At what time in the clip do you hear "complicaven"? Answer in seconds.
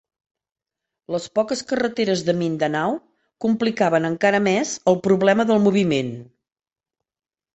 3.45-4.09